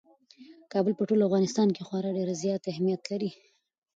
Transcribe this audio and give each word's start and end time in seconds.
کابل 0.71 0.93
په 0.97 1.03
ټول 1.09 1.19
افغانستان 1.27 1.67
کې 1.75 1.81
خورا 1.87 2.11
ډېر 2.17 2.29
زیات 2.43 2.61
اهمیت 2.71 3.01
لري. 3.11 3.29